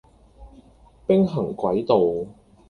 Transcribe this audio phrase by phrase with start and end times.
[1.05, 2.27] 兵行詭道